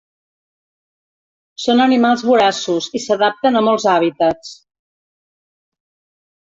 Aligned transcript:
Són 1.65 1.83
animals 1.85 2.25
voraços 2.31 2.89
i 3.01 3.03
s’adapten 3.05 3.61
a 3.61 3.63
molts 3.69 3.89
hàbitats. 3.95 4.53